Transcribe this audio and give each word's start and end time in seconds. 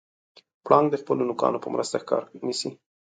پړانګ 0.65 0.87
د 0.91 0.95
خپلو 1.01 1.21
نوکانو 1.29 1.63
په 1.63 1.69
مرسته 1.73 1.95
ښکار 2.03 2.23
نیسي. 2.45 2.69